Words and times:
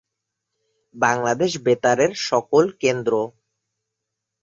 বাংলাদেশ 0.95 1.51
বেতারের 1.65 2.11
সকল 2.29 2.63
কেন্দ্র। 2.81 3.13